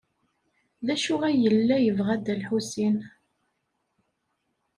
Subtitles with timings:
[0.85, 2.97] D acu ay yella yebɣa Dda Lḥusin?